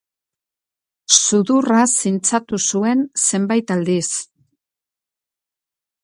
Sudurra 1.17 1.81
zintzatu 1.89 2.59
zuen 2.63 3.03
zenbait 3.25 3.73
aldiz. 3.75 4.09